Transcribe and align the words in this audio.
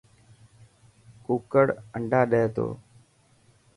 ڪوڪڙ 1.25 1.65
انڊا 1.95 2.21
ڏي 2.31 2.43
تو. 2.55 2.67